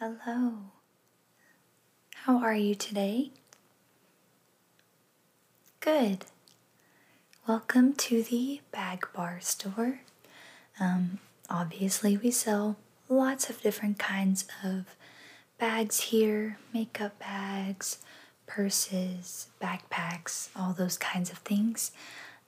Hello. 0.00 0.52
How 2.14 2.38
are 2.38 2.54
you 2.54 2.76
today? 2.76 3.32
Good. 5.80 6.26
Welcome 7.48 7.94
to 7.94 8.22
the 8.22 8.60
Bag 8.70 9.08
Bar 9.12 9.40
store. 9.40 10.02
Um, 10.78 11.18
obviously, 11.50 12.16
we 12.16 12.30
sell 12.30 12.76
lots 13.08 13.50
of 13.50 13.60
different 13.60 13.98
kinds 13.98 14.46
of 14.62 14.94
bags 15.58 15.98
here 16.00 16.58
makeup 16.72 17.18
bags, 17.18 17.98
purses, 18.46 19.48
backpacks, 19.60 20.50
all 20.54 20.72
those 20.72 20.96
kinds 20.96 21.28
of 21.28 21.38
things. 21.38 21.90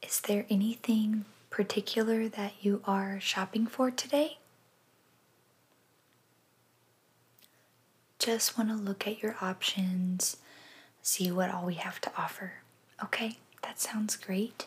Is 0.07 0.21
there 0.21 0.47
anything 0.49 1.25
particular 1.51 2.29
that 2.29 2.53
you 2.61 2.81
are 2.85 3.19
shopping 3.19 3.67
for 3.67 3.91
today? 3.91 4.40
Just 8.21 8.59
want 8.59 8.69
to 8.69 8.77
look 8.77 9.07
at 9.07 9.23
your 9.23 9.35
options, 9.41 10.37
see 11.01 11.31
what 11.33 11.51
all 11.51 11.65
we 11.65 11.75
have 11.75 12.01
to 12.03 12.13
offer. 12.19 12.53
Okay, 13.03 13.39
that 13.63 13.81
sounds 13.81 14.15
great. 14.15 14.67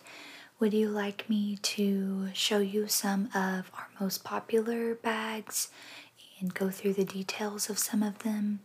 Would 0.59 0.73
you 0.73 0.89
like 0.89 1.29
me 1.29 1.57
to 1.61 2.29
show 2.33 2.57
you 2.57 2.87
some 2.87 3.25
of 3.27 3.69
our 3.77 3.89
most 3.99 4.23
popular 4.23 4.95
bags 4.95 5.69
and 6.39 6.51
go 6.53 6.71
through 6.71 6.93
the 6.93 7.05
details 7.05 7.69
of 7.69 7.77
some 7.77 8.01
of 8.01 8.19
them? 8.19 8.61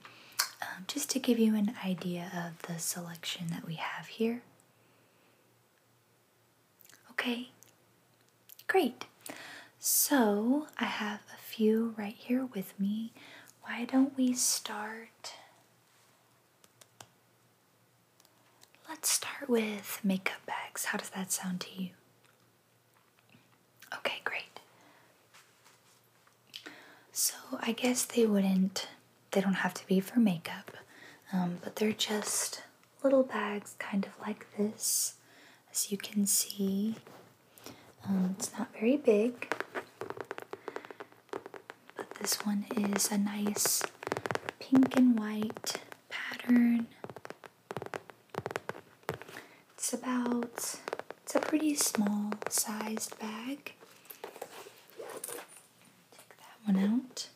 Um, 0.62 0.84
just 0.87 1.10
to 1.10 1.18
give 1.18 1.38
you 1.38 1.55
an 1.55 1.74
idea 1.84 2.32
of 2.34 2.66
the 2.66 2.79
selection 2.79 3.48
that 3.51 3.66
we 3.66 3.74
have 3.74 4.07
here. 4.07 4.43
Okay, 7.10 7.51
great. 8.66 9.05
So 9.79 10.66
I 10.79 10.87
have 10.87 11.21
a 11.32 11.38
few 11.40 11.95
right 11.99 12.16
here 12.16 12.46
with 12.55 12.79
me. 12.80 13.12
Why 13.69 13.85
don't 13.85 14.16
we 14.16 14.33
start? 14.33 15.35
Let's 18.88 19.11
start 19.11 19.49
with 19.49 20.01
makeup 20.02 20.45
bags. 20.47 20.87
How 20.87 20.97
does 20.99 21.11
that 21.11 21.30
sound 21.30 21.61
to 21.61 21.83
you? 21.83 21.91
Okay, 23.95 24.21
great. 24.24 24.61
So 27.13 27.35
I 27.61 27.73
guess 27.73 28.07
they 28.07 28.24
wouldn't, 28.24 28.89
they 29.33 29.43
don't 29.43 29.52
have 29.55 29.74
to 29.74 29.87
be 29.87 30.01
for 30.01 30.19
makeup, 30.19 30.71
um, 31.30 31.59
but 31.63 31.77
they're 31.77 31.93
just 31.93 32.63
little 33.05 33.23
bags 33.23 33.77
kind 33.79 34.07
of 34.07 34.13
like 34.27 34.46
this. 34.57 35.15
As 35.71 35.93
you 35.93 35.99
can 35.99 36.24
see, 36.27 36.95
um, 38.09 38.35
it's 38.39 38.51
not 38.59 38.73
very 38.73 38.96
big, 38.96 39.52
this 42.29 42.45
one 42.45 42.66
is 42.76 43.10
a 43.10 43.16
nice 43.16 43.82
pink 44.60 44.95
and 44.98 45.18
white 45.18 45.76
pattern. 46.10 46.87
It's 49.73 49.95
about, 49.95 50.76
it's 51.23 51.34
a 51.34 51.40
pretty 51.40 51.74
small 51.74 52.34
sized 52.51 53.18
bag. 53.18 53.73
Take 54.99 56.37
that 56.37 56.59
one 56.66 56.76
out. 56.76 57.29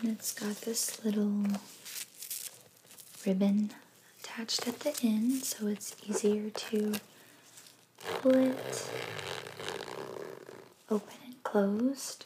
And 0.00 0.12
it's 0.12 0.32
got 0.32 0.60
this 0.60 1.04
little 1.04 1.42
ribbon 3.26 3.72
attached 4.20 4.68
at 4.68 4.78
the 4.78 4.96
end 5.02 5.42
so 5.42 5.66
it's 5.66 5.96
easier 6.08 6.50
to 6.50 6.92
pull 8.20 8.36
it 8.36 8.88
open 10.90 11.16
and 11.24 11.42
closed. 11.42 12.24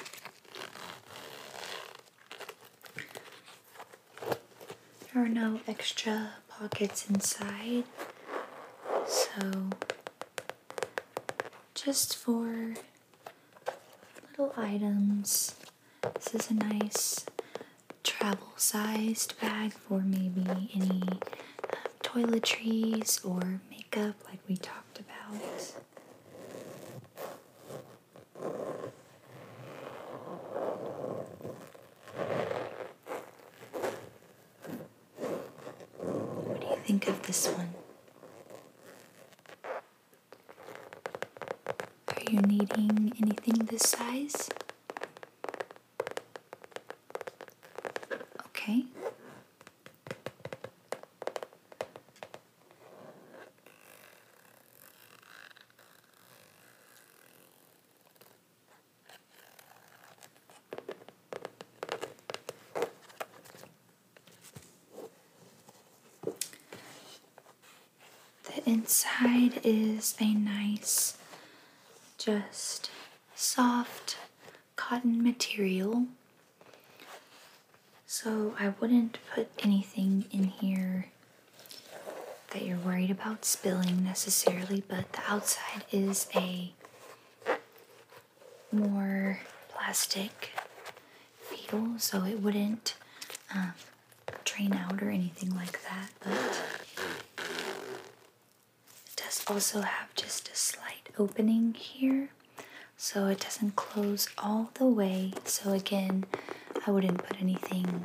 There 5.12 5.24
are 5.24 5.28
no 5.28 5.60
extra 5.66 6.32
pockets 6.48 7.08
inside, 7.08 7.84
so 9.06 9.70
just 11.74 12.16
for 12.16 12.74
little 14.30 14.52
items, 14.56 15.54
this 16.14 16.34
is 16.34 16.50
a 16.50 16.54
nice 16.54 17.24
travel 18.04 18.52
sized 18.56 19.38
bag 19.40 19.72
for 19.72 20.00
maybe 20.00 20.46
any 20.74 21.02
um, 21.02 21.20
toiletries 22.02 23.24
or 23.24 23.60
makeup, 23.70 24.14
like 24.28 24.40
we 24.48 24.56
talked 24.56 25.00
about. 25.00 25.40
Think 36.88 37.06
of 37.06 37.20
this 37.26 37.46
one? 37.48 37.74
Are 42.08 42.22
you 42.32 42.40
needing 42.40 43.12
anything 43.20 43.66
this 43.66 43.82
size? 43.82 44.48
Okay. 48.46 48.84
The 68.44 68.70
inside 68.70 69.47
is 69.64 70.14
a 70.20 70.34
nice, 70.34 71.16
just 72.18 72.90
soft 73.34 74.16
cotton 74.76 75.22
material. 75.22 76.06
So 78.06 78.54
I 78.58 78.70
wouldn't 78.80 79.18
put 79.34 79.48
anything 79.58 80.24
in 80.32 80.44
here 80.44 81.06
that 82.50 82.62
you're 82.62 82.78
worried 82.78 83.10
about 83.10 83.44
spilling 83.44 84.02
necessarily, 84.02 84.82
but 84.88 85.12
the 85.12 85.20
outside 85.28 85.84
is 85.92 86.26
a 86.34 86.72
more 88.72 89.40
plastic 89.68 90.50
feel, 91.40 91.94
so 91.98 92.24
it 92.24 92.40
wouldn't 92.40 92.94
um, 93.54 93.72
drain 94.44 94.72
out 94.72 95.02
or 95.02 95.10
anything 95.10 95.54
like 95.54 95.80
that. 95.84 96.10
But 96.20 96.62
also 99.48 99.80
have 99.80 100.14
just 100.14 100.48
a 100.48 100.54
slight 100.56 101.08
opening 101.18 101.74
here, 101.74 102.30
so 102.96 103.26
it 103.26 103.40
doesn't 103.40 103.76
close 103.76 104.28
all 104.36 104.70
the 104.74 104.84
way. 104.86 105.32
So, 105.44 105.72
again, 105.72 106.24
I 106.86 106.90
wouldn't 106.90 107.24
put 107.24 107.40
anything 107.40 107.86
um, 107.86 108.04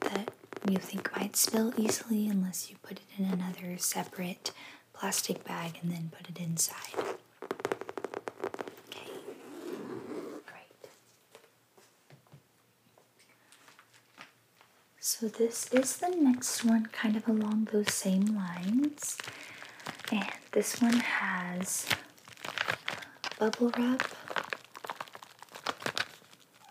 that 0.00 0.30
you 0.68 0.78
think 0.78 1.14
might 1.16 1.36
spill 1.36 1.72
easily 1.76 2.28
unless 2.28 2.70
you 2.70 2.76
put 2.82 2.98
it 2.98 3.04
in 3.18 3.24
another 3.26 3.76
separate 3.78 4.52
plastic 4.92 5.44
bag 5.44 5.78
and 5.82 5.92
then 5.92 6.10
put 6.16 6.28
it 6.28 6.38
inside. 6.40 6.94
Okay, 8.88 9.10
great. 10.46 10.90
So, 14.98 15.28
this 15.28 15.68
is 15.72 15.98
the 15.98 16.08
next 16.08 16.64
one, 16.64 16.86
kind 16.86 17.16
of 17.16 17.28
along 17.28 17.68
those 17.72 17.92
same 17.92 18.24
lines. 18.34 19.18
And 20.10 20.26
this 20.52 20.80
one 20.80 21.00
has 21.00 21.86
bubble 23.38 23.70
wrap 23.76 24.02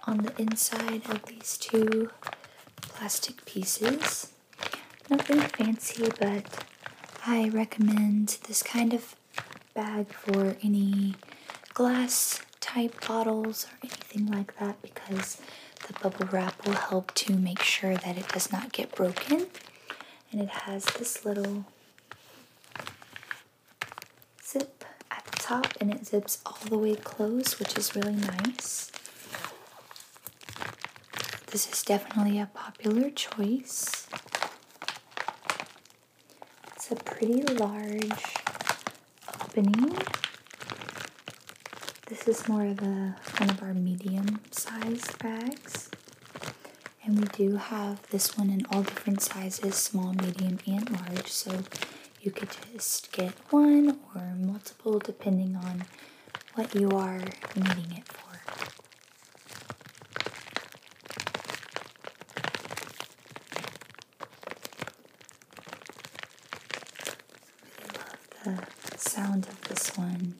on 0.06 0.18
the 0.20 0.42
inside 0.42 1.10
of 1.10 1.26
these 1.26 1.58
two 1.58 2.10
plastic 2.82 3.46
pieces. 3.46 4.32
Nothing 5.10 5.40
fancy, 5.42 6.10
but 6.20 6.64
I 7.26 7.50
recommend 7.50 8.38
this 8.48 8.64
kind 8.64 8.94
of 8.94 9.16
bag 9.74 10.12
for 10.12 10.58
any 10.64 11.16
glass 11.74 12.42
type 12.60 13.06
bottles 13.08 13.66
or 13.66 13.78
anything 13.84 14.26
like 14.28 14.58
that 14.60 14.82
because 14.82 15.40
the 15.88 15.94
bubble 16.02 16.28
wrap 16.32 16.66
will 16.66 16.74
help 16.74 17.14
to 17.14 17.34
make 17.34 17.62
sure 17.62 17.96
that 17.96 18.18
it 18.18 18.28
does 18.30 18.52
not 18.52 18.72
get 18.72 18.94
broken. 18.96 19.48
And 20.32 20.42
it 20.42 20.50
has 20.50 20.86
this 20.86 21.24
little 21.24 21.66
zip 24.44 24.84
at 25.12 25.24
the 25.26 25.37
top 25.48 25.68
and 25.80 25.94
it 25.94 26.06
zips 26.06 26.40
all 26.46 26.58
the 26.70 26.78
way 26.78 26.94
closed, 26.96 27.58
which 27.60 27.78
is 27.78 27.96
really 27.96 28.16
nice. 28.16 28.92
This 31.52 31.72
is 31.72 31.84
definitely 31.84 32.40
a 32.40 32.48
popular 32.54 33.10
choice. 33.10 34.08
It's 36.76 36.92
a 36.92 36.96
pretty 36.96 37.44
large 37.44 38.24
opening. 39.42 39.98
this 42.10 42.28
is 42.28 42.48
more 42.48 42.66
of 42.66 42.82
a 42.82 43.16
one 43.40 43.50
of 43.50 43.62
our 43.62 43.74
medium 43.74 44.40
sized 44.52 45.18
bags. 45.20 45.90
And 47.04 47.20
we 47.20 47.26
do 47.28 47.56
have 47.56 48.02
this 48.10 48.38
one 48.38 48.50
in 48.50 48.66
all 48.70 48.84
different 48.84 49.22
sizes, 49.22 49.76
small, 49.76 50.12
medium, 50.14 50.60
and 50.68 50.90
large. 50.92 51.28
So 51.28 51.52
you 52.28 52.32
could 52.32 52.50
just 52.74 53.10
get 53.14 53.32
one 53.52 53.98
or 54.14 54.22
multiple 54.36 55.00
depending 55.00 55.56
on 55.56 55.86
what 56.56 56.76
you 56.76 56.90
are 56.90 57.22
needing 57.56 57.94
it 57.96 58.06
for. 58.06 58.42
I 67.80 68.52
love 68.52 68.68
the 68.92 68.98
sound 68.98 69.48
of 69.48 69.62
this 69.70 69.96
one. 69.96 70.36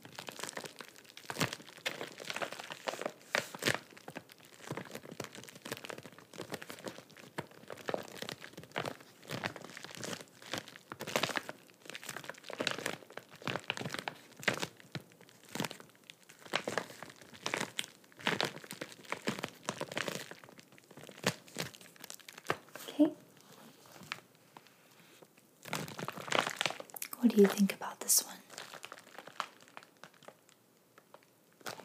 Do 27.38 27.44
you 27.44 27.48
think 27.48 27.72
about 27.72 28.00
this 28.00 28.26
one? 28.26 28.38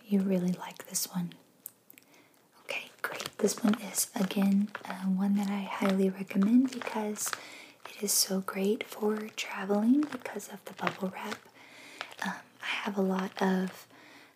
You 0.08 0.20
really 0.20 0.52
like 0.52 0.88
this 0.88 1.06
one. 1.14 1.34
Okay, 2.62 2.87
great. 3.02 3.28
This 3.37 3.62
one 3.62 3.75
is, 3.82 4.06
again, 4.19 4.70
uh, 4.88 5.04
one 5.04 5.37
that 5.37 5.50
I 5.50 5.69
highly 5.70 6.08
recommend 6.08 6.70
because 6.70 7.31
it 7.84 8.02
is 8.02 8.12
so 8.12 8.40
great 8.40 8.84
for 8.84 9.28
traveling 9.37 10.00
because 10.00 10.49
of 10.49 10.64
the 10.64 10.72
bubble 10.72 11.12
wrap. 11.14 11.37
Um, 12.25 12.32
I 12.62 12.66
have 12.84 12.96
a 12.96 13.02
lot 13.02 13.32
of 13.43 13.87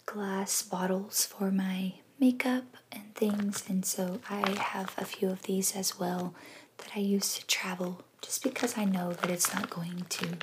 glass 0.04 0.60
bottles 0.60 1.24
for 1.24 1.50
my 1.50 1.94
makeup 2.20 2.64
and 2.92 3.14
things, 3.14 3.64
and 3.70 3.86
so 3.86 4.20
I 4.28 4.50
have 4.58 4.92
a 4.98 5.06
few 5.06 5.30
of 5.30 5.44
these 5.44 5.74
as 5.74 5.98
well 5.98 6.34
that 6.76 6.90
I 6.94 6.98
use 6.98 7.38
to 7.38 7.46
travel 7.46 8.02
just 8.20 8.42
because 8.42 8.76
I 8.76 8.84
know 8.84 9.14
that 9.14 9.30
it's 9.30 9.54
not 9.54 9.70
going 9.70 10.04
to 10.10 10.36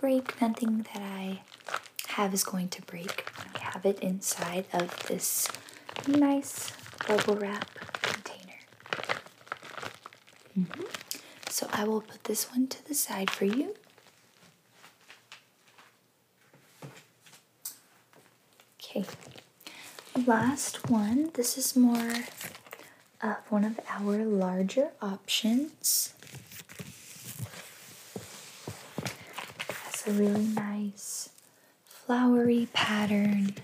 break. 0.00 0.40
Nothing 0.40 0.86
that 0.92 1.02
I 1.02 1.40
have 2.08 2.32
is 2.34 2.44
going 2.44 2.68
to 2.70 2.82
break. 2.82 3.26
I 3.54 3.58
have 3.60 3.84
it 3.84 4.00
inside 4.00 4.66
of 4.72 5.06
this 5.06 5.48
nice 6.06 6.72
bubble 7.06 7.36
wrap 7.36 7.68
container. 8.02 8.60
Mm-hmm. 10.58 10.82
So 11.48 11.68
I 11.72 11.84
will 11.84 12.00
put 12.00 12.24
this 12.24 12.50
one 12.50 12.66
to 12.68 12.86
the 12.86 12.94
side 12.94 13.30
for 13.30 13.44
you. 13.44 13.74
Okay, 18.82 19.04
last 20.26 20.88
one. 20.90 21.30
This 21.34 21.56
is 21.56 21.76
more 21.76 22.14
of 23.22 23.36
one 23.48 23.64
of 23.64 23.78
our 23.88 24.24
larger 24.24 24.90
options. 25.00 26.14
A 30.10 30.12
really 30.12 30.44
nice 30.44 31.30
flowery 31.84 32.66
pattern. 32.72 33.54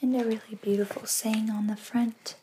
And 0.00 0.16
a 0.16 0.24
really 0.24 0.58
beautiful 0.60 1.06
saying 1.06 1.50
on 1.50 1.68
the 1.68 1.76
front 1.76 2.34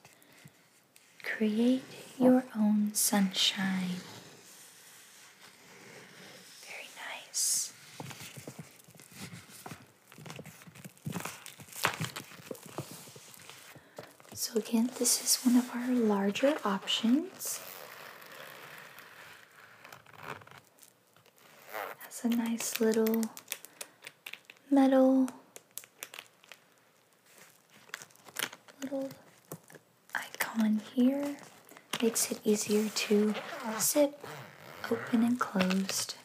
Create 1.22 1.84
your 2.18 2.46
own 2.56 2.92
sunshine. 2.94 3.98
Very 6.66 6.90
nice. 6.96 7.74
Again, 14.60 14.90
this 15.00 15.24
is 15.24 15.46
one 15.46 15.56
of 15.56 15.72
our 15.74 15.88
larger 15.88 16.54
options. 16.66 17.62
Has 22.00 22.26
a 22.26 22.28
nice 22.28 22.82
little 22.82 23.22
metal 24.70 25.30
little 28.84 29.10
icon 30.14 30.82
here. 30.94 31.38
Makes 32.02 32.30
it 32.30 32.42
easier 32.44 32.90
to 32.90 33.34
zip, 33.80 34.22
open, 34.92 35.24
and 35.24 35.40
closed. 35.40 36.16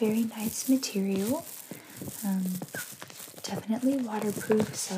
Very 0.00 0.24
nice 0.24 0.66
material. 0.68 1.44
Um, 2.24 2.44
definitely 3.42 3.98
waterproof, 3.98 4.74
so 4.74 4.94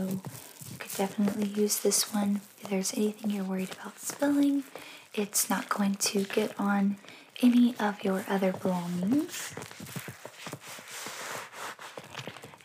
you 0.70 0.78
could 0.78 0.92
definitely 0.96 1.48
use 1.48 1.80
this 1.80 2.14
one 2.14 2.40
if 2.60 2.70
there's 2.70 2.94
anything 2.94 3.30
you're 3.32 3.44
worried 3.44 3.72
about 3.72 3.98
spilling. 3.98 4.62
It's 5.12 5.50
not 5.50 5.68
going 5.68 5.96
to 5.96 6.22
get 6.24 6.58
on 6.58 6.98
any 7.42 7.74
of 7.80 8.04
your 8.04 8.24
other 8.28 8.52
belongings. 8.52 9.52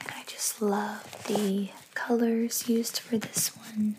And 0.01 0.11
I 0.15 0.23
just 0.27 0.61
love 0.61 1.25
the 1.27 1.69
colors 1.95 2.69
used 2.69 2.99
for 2.99 3.17
this 3.17 3.49
one 3.57 3.95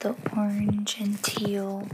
the 0.00 0.14
orange 0.36 1.00
and 1.00 1.22
teal. 1.22 1.88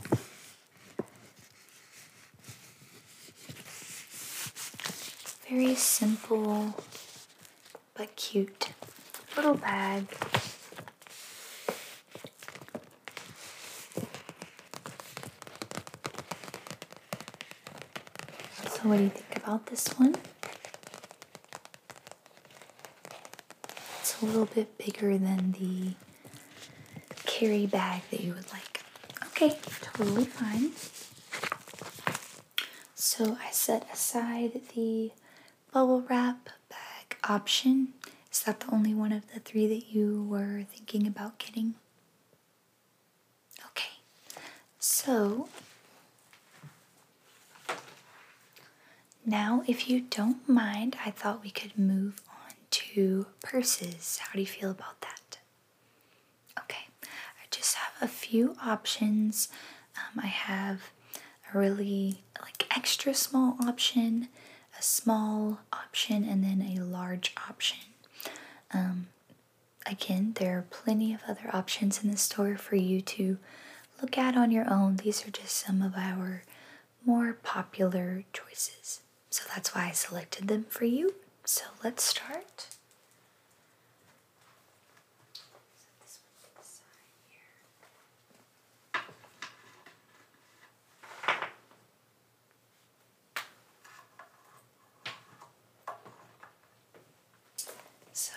Very 5.50 5.74
simple 5.74 6.76
but 7.94 8.14
cute 8.14 8.68
little 9.36 9.54
bag. 9.54 10.06
So, 18.68 18.88
what 18.88 18.98
do 18.98 19.02
you 19.02 19.08
think 19.08 19.36
about 19.36 19.66
this 19.66 19.88
one? 19.98 20.14
It's 23.98 24.22
a 24.22 24.26
little 24.26 24.46
bit 24.46 24.78
bigger 24.78 25.18
than 25.18 25.50
the 25.58 25.94
carry 27.26 27.66
bag 27.66 28.02
that 28.12 28.20
you 28.20 28.34
would 28.34 28.52
like. 28.52 28.84
Okay, 29.26 29.58
totally 29.82 30.26
fine. 30.26 30.70
So, 32.94 33.36
I 33.44 33.50
set 33.50 33.88
aside 33.92 34.60
the 34.76 35.10
bubble 35.72 36.02
wrap 36.02 36.48
bag 36.68 37.16
option. 37.28 37.94
Is 38.32 38.42
that 38.44 38.60
the 38.60 38.70
only 38.72 38.94
one 38.94 39.12
of 39.12 39.32
the 39.32 39.40
three 39.40 39.66
that 39.66 39.92
you 39.92 40.24
were 40.28 40.64
thinking 40.70 41.06
about 41.06 41.38
getting? 41.38 41.74
Okay, 43.70 43.98
so 44.78 45.48
now, 49.26 49.62
if 49.66 49.88
you 49.88 50.00
don't 50.00 50.48
mind, 50.48 50.96
I 51.04 51.10
thought 51.10 51.42
we 51.42 51.50
could 51.50 51.78
move 51.78 52.20
on 52.28 52.54
to 52.70 53.26
purses. 53.42 54.18
How 54.18 54.32
do 54.32 54.40
you 54.40 54.46
feel 54.46 54.70
about 54.70 55.00
that? 55.02 55.38
Okay, 56.58 56.86
I 57.04 57.46
just 57.50 57.76
have 57.76 57.92
a 58.00 58.08
few 58.12 58.56
options. 58.64 59.48
Um, 59.96 60.22
I 60.24 60.26
have 60.28 60.90
a 61.52 61.58
really 61.58 62.22
like 62.40 62.66
extra 62.76 63.14
small 63.14 63.56
option, 63.66 64.28
a 64.80 64.82
small 64.82 65.60
option, 65.72 66.24
and 66.24 66.42
then 66.42 66.62
a 66.62 66.82
large 66.82 67.34
option. 67.48 67.80
Um, 68.72 69.08
again, 69.86 70.32
there 70.38 70.56
are 70.56 70.66
plenty 70.70 71.12
of 71.12 71.20
other 71.28 71.50
options 71.52 72.02
in 72.02 72.10
the 72.10 72.16
store 72.16 72.56
for 72.56 72.76
you 72.76 73.02
to 73.02 73.36
look 74.00 74.16
at 74.16 74.36
on 74.36 74.50
your 74.50 74.72
own. 74.72 74.96
These 74.96 75.26
are 75.26 75.30
just 75.30 75.54
some 75.54 75.82
of 75.82 75.96
our 75.96 76.44
more 77.04 77.34
popular 77.42 78.24
choices. 78.32 79.02
So 79.28 79.44
that's 79.54 79.74
why 79.74 79.88
I 79.88 79.92
selected 79.92 80.48
them 80.48 80.64
for 80.68 80.86
you. 80.86 81.14
So 81.44 81.64
let's 81.84 82.02
start. 82.02 82.68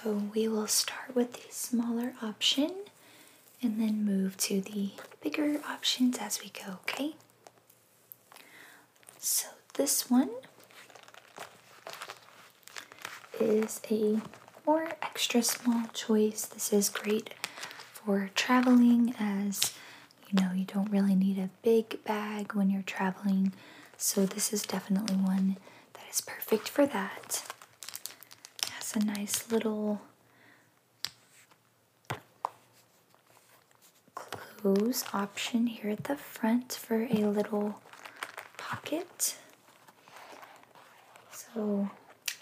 So 0.02 0.24
we 0.34 0.48
will 0.48 0.68
start 0.68 1.16
with 1.16 1.34
the 1.34 1.52
smaller 1.52 2.14
option 2.22 2.72
and 3.62 3.80
then 3.80 4.04
move 4.06 4.36
to 4.38 4.60
the 4.62 4.90
bigger 5.22 5.62
options 5.68 6.18
as 6.18 6.42
we 6.42 6.50
go, 6.50 6.74
okay? 6.82 7.16
So 9.20 9.48
this 9.76 10.10
one 10.10 10.30
is 13.40 13.80
a 13.90 14.22
more 14.66 14.90
extra 15.02 15.42
small 15.44 15.86
choice. 15.94 16.46
This 16.46 16.74
is 16.74 16.90
great 16.90 17.32
for 17.94 18.30
traveling 18.36 19.16
as 19.20 19.74
you 20.30 20.42
know 20.42 20.52
you 20.54 20.66
don't 20.66 20.92
really 20.92 21.16
need 21.16 21.38
a 21.38 21.50
big 21.62 22.04
bag 22.04 22.54
when 22.54 22.70
you're 22.70 22.82
traveling. 22.84 23.54
So 23.98 24.26
this 24.26 24.52
is 24.52 24.64
definitely 24.64 25.16
one 25.16 25.58
that 25.94 26.04
is 26.12 26.22
perfect 26.22 26.68
for 26.70 26.86
that. 26.88 27.53
A 28.96 29.00
nice 29.00 29.52
little 29.52 30.02
close 34.14 35.04
option 35.12 35.66
here 35.66 35.90
at 35.90 36.04
the 36.04 36.16
front 36.16 36.74
for 36.74 37.08
a 37.10 37.26
little 37.26 37.82
pocket. 38.58 39.36
So 41.32 41.90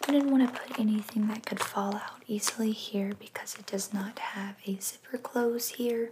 I 0.08 0.12
didn't 0.12 0.29
want 0.31 0.53
to 0.53 0.62
put 0.62 0.77
anything 0.79 1.27
that 1.29 1.46
could 1.46 1.62
fall 1.62 1.96
out 1.96 2.22
easily 2.27 2.72
here 2.72 3.13
because 3.17 3.55
it 3.55 3.65
does 3.65 3.93
not 3.93 4.20
have 4.20 4.55
a 4.67 4.77
zipper 4.79 5.17
close 5.17 5.70
here. 5.70 6.12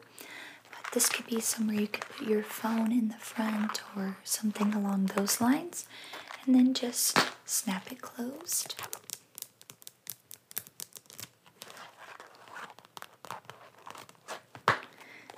But 0.72 0.94
this 0.94 1.10
could 1.10 1.28
be 1.28 1.42
somewhere 1.42 1.82
you 1.82 1.88
could 1.88 2.08
put 2.08 2.28
your 2.28 2.44
phone 2.44 2.92
in 2.94 3.10
the 3.10 3.16
front 3.16 3.82
or 3.96 4.18
something 4.24 4.74
along 4.74 5.08
those 5.16 5.42
lines 5.42 5.86
and 6.46 6.56
then 6.56 6.74
just 6.74 7.18
snap 7.46 7.92
it 7.92 8.02
closed. 8.02 8.76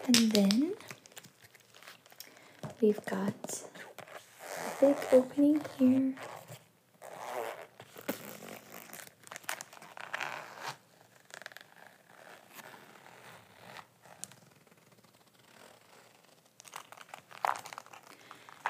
And 0.07 0.31
then 0.31 0.73
we've 2.81 3.03
got 3.05 3.63
a 4.43 4.81
big 4.85 4.97
opening 5.11 5.61
here. 5.77 6.13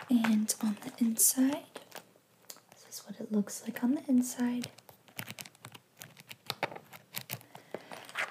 And 0.10 0.54
on 0.62 0.78
the 0.84 0.92
inside, 1.00 1.64
this 2.72 2.86
is 2.90 3.04
what 3.06 3.20
it 3.20 3.32
looks 3.32 3.64
like 3.66 3.84
on 3.84 3.96
the 3.96 4.04
inside. 4.08 4.68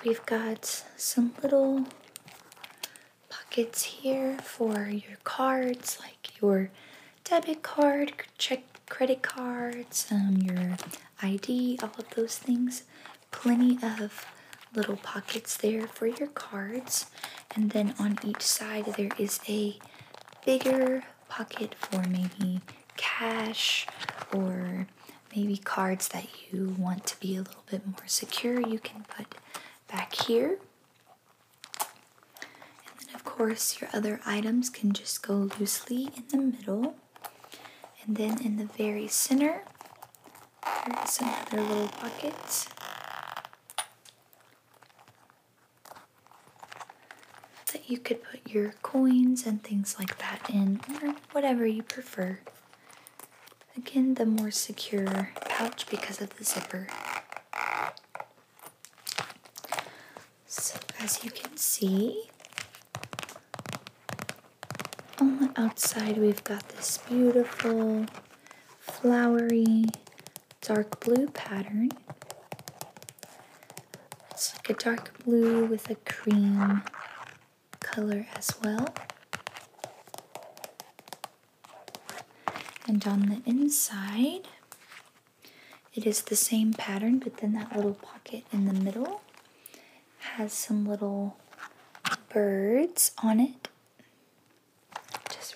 We've 0.04 0.25
got 0.26 0.85
some 0.97 1.35
little 1.42 1.87
pockets 3.50 3.83
here 3.83 4.38
for 4.45 4.88
your 4.88 5.19
cards, 5.25 5.99
like 6.00 6.40
your 6.40 6.71
debit 7.25 7.64
card, 7.64 8.12
check 8.38 8.62
credit 8.88 9.23
cards, 9.23 10.07
um, 10.12 10.37
your 10.37 10.76
ID, 11.21 11.76
all 11.83 11.90
of 11.99 12.09
those 12.14 12.38
things. 12.38 12.85
Plenty 13.33 13.76
of 13.83 14.25
little 14.73 14.99
pockets 14.99 15.57
there 15.57 15.88
for 15.88 16.07
your 16.07 16.28
cards. 16.28 17.07
And 17.57 17.71
then 17.73 17.92
on 17.99 18.21
each 18.23 18.42
side, 18.42 18.85
there 18.97 19.11
is 19.19 19.40
a 19.49 19.80
bigger 20.47 21.02
pocket 21.28 21.75
for 21.76 22.04
maybe 22.09 22.61
cash 22.97 23.85
or 24.33 24.87
maybe 25.35 25.57
cards 25.57 26.07
that 26.11 26.28
you 26.52 26.76
want 26.78 27.04
to 27.07 27.19
be 27.19 27.35
a 27.35 27.42
little 27.42 27.64
bit 27.69 27.85
more 27.85 28.07
secure. 28.07 28.61
You 28.61 28.78
can 28.78 29.04
put 29.09 29.26
back 29.88 30.14
here. 30.14 30.59
Course, 33.40 33.80
your 33.80 33.88
other 33.94 34.20
items 34.26 34.68
can 34.68 34.92
just 34.92 35.23
go 35.23 35.49
loosely 35.59 36.11
in 36.14 36.25
the 36.28 36.37
middle. 36.37 36.94
And 38.04 38.14
then 38.14 38.38
in 38.44 38.59
the 38.59 38.66
very 38.66 39.09
center, 39.09 39.62
there 40.62 41.02
is 41.02 41.18
another 41.23 41.62
little 41.62 41.88
pocket. 41.88 42.35
That 47.73 47.88
you 47.88 47.97
could 47.97 48.23
put 48.23 48.47
your 48.47 48.75
coins 48.82 49.47
and 49.47 49.64
things 49.64 49.97
like 49.99 50.18
that 50.18 50.50
in, 50.52 50.82
or 51.02 51.14
whatever 51.32 51.64
you 51.66 51.82
prefer. 51.82 52.40
Again, 53.75 54.16
the 54.16 54.26
more 54.26 54.50
secure 54.50 55.32
pouch 55.49 55.87
because 55.88 56.20
of 56.20 56.37
the 56.37 56.44
zipper. 56.44 56.88
So, 60.47 60.78
as 61.00 61.25
you 61.25 61.30
can 61.30 61.56
see, 61.56 62.25
on 65.20 65.38
the 65.38 65.52
outside, 65.60 66.16
we've 66.18 66.42
got 66.44 66.66
this 66.70 66.98
beautiful, 67.08 68.06
flowery, 68.80 69.84
dark 70.60 71.00
blue 71.00 71.26
pattern. 71.28 71.90
It's 74.30 74.54
like 74.56 74.70
a 74.70 74.74
dark 74.74 75.18
blue 75.24 75.64
with 75.66 75.90
a 75.90 75.96
cream 75.96 76.82
color 77.80 78.26
as 78.34 78.52
well. 78.62 78.94
And 82.86 83.06
on 83.06 83.20
the 83.28 83.42
inside, 83.48 84.48
it 85.94 86.06
is 86.06 86.22
the 86.22 86.36
same 86.36 86.72
pattern, 86.72 87.18
but 87.18 87.38
then 87.38 87.52
that 87.52 87.74
little 87.76 87.94
pocket 87.94 88.44
in 88.52 88.66
the 88.66 88.72
middle 88.72 89.20
has 90.36 90.52
some 90.52 90.86
little 90.86 91.36
birds 92.32 93.12
on 93.22 93.40
it. 93.40 93.68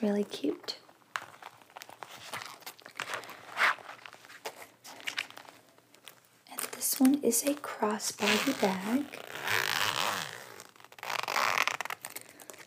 Really 0.05 0.25
cute. 0.25 0.77
And 6.51 6.61
this 6.73 7.01
one 7.01 7.15
is 7.23 7.43
a 7.45 7.55
crossbody 7.55 8.61
bag. 8.61 9.07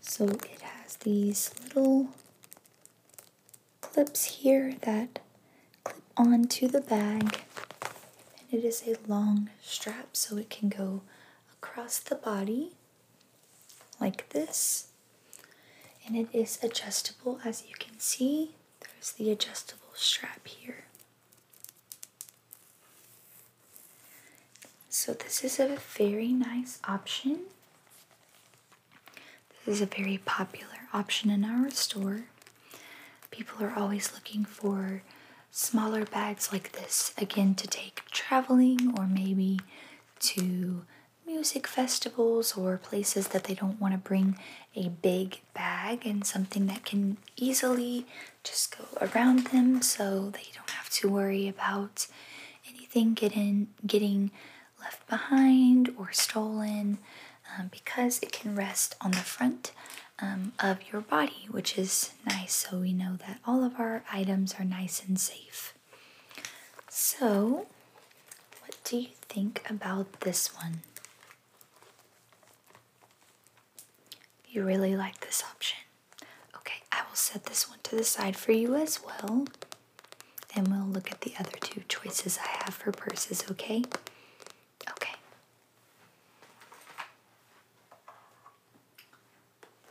So 0.01 0.25
it 0.25 0.61
has 0.61 0.95
these 0.95 1.51
little 1.61 2.07
clips 3.81 4.23
here 4.23 4.73
that 4.81 5.19
clip 5.83 6.01
onto 6.17 6.67
the 6.67 6.81
bag. 6.81 7.43
And 8.51 8.63
it 8.63 8.65
is 8.65 8.81
a 8.87 8.95
long 9.07 9.51
strap 9.61 10.07
so 10.13 10.37
it 10.37 10.49
can 10.49 10.69
go 10.69 11.03
across 11.53 11.99
the 11.99 12.15
body 12.15 12.71
like 14.01 14.27
this. 14.29 14.87
And 16.07 16.15
it 16.15 16.29
is 16.31 16.57
adjustable 16.63 17.39
as 17.43 17.63
you 17.67 17.75
can 17.77 17.99
see. 17.99 18.51
There's 18.79 19.11
the 19.11 19.29
adjustable 19.29 19.93
strap 19.93 20.47
here. 20.47 20.85
So 24.89 25.13
this 25.13 25.43
is 25.43 25.59
a 25.59 25.77
very 25.97 26.29
nice 26.29 26.79
option. 26.87 27.41
This 29.65 29.75
is 29.75 29.81
a 29.81 29.85
very 29.85 30.19
popular 30.19 30.87
option 30.93 31.29
in 31.29 31.43
our 31.43 31.69
store. 31.71 32.23
People 33.29 33.63
are 33.65 33.73
always 33.75 34.13
looking 34.13 34.45
for 34.45 35.03
smaller 35.51 36.05
bags 36.05 36.51
like 36.53 36.71
this, 36.71 37.13
again, 37.17 37.53
to 37.55 37.67
take 37.67 38.05
traveling 38.11 38.97
or 38.97 39.05
maybe 39.05 39.59
to 40.19 40.83
music 41.37 41.67
festivals 41.67 42.57
or 42.57 42.77
places 42.77 43.27
that 43.27 43.43
they 43.43 43.53
don't 43.53 43.79
want 43.79 43.93
to 43.93 43.97
bring 43.99 44.35
a 44.75 44.89
big 44.89 45.39
bag 45.53 46.03
and 46.03 46.25
something 46.25 46.65
that 46.65 46.83
can 46.83 47.15
easily 47.35 48.07
just 48.43 48.75
go 48.75 48.85
around 48.99 49.45
them 49.47 49.79
so 49.83 50.31
they 50.31 50.47
don't 50.55 50.71
have 50.71 50.89
to 50.89 51.07
worry 51.07 51.47
about 51.47 52.07
anything 52.67 53.13
getting 53.13 53.67
getting 53.85 54.31
left 54.81 55.07
behind 55.07 55.93
or 55.95 56.11
stolen 56.11 56.97
um, 57.55 57.69
because 57.71 58.17
it 58.23 58.31
can 58.31 58.55
rest 58.55 58.95
on 58.99 59.11
the 59.11 59.17
front 59.17 59.73
um, 60.19 60.53
of 60.59 60.79
your 60.91 61.01
body, 61.01 61.47
which 61.51 61.77
is 61.77 62.13
nice 62.25 62.55
so 62.55 62.79
we 62.79 62.93
know 62.93 63.15
that 63.27 63.37
all 63.45 63.63
of 63.63 63.79
our 63.79 64.03
items 64.11 64.55
are 64.59 64.65
nice 64.65 65.03
and 65.07 65.19
safe. 65.19 65.75
So, 66.89 67.67
what 68.61 68.75
do 68.83 68.97
you 68.97 69.09
think 69.29 69.61
about 69.69 70.21
this 70.21 70.47
one? 70.55 70.81
You 74.49 74.63
really 74.63 74.95
like 74.95 75.19
this 75.21 75.43
option. 75.49 75.79
Okay, 76.55 76.81
I 76.91 77.01
will 77.07 77.15
set 77.15 77.45
this 77.45 77.69
one 77.69 77.79
to 77.83 77.95
the 77.95 78.03
side 78.03 78.35
for 78.35 78.51
you 78.53 78.75
as 78.75 78.99
well. 79.03 79.45
And 80.55 80.67
we'll 80.69 80.87
look 80.87 81.11
at 81.11 81.21
the 81.21 81.33
other 81.39 81.51
two 81.61 81.81
choices 81.87 82.39
I 82.43 82.47
have 82.63 82.73
for 82.73 82.91
purses, 82.91 83.43
okay? 83.51 83.83
Okay. 84.89 85.13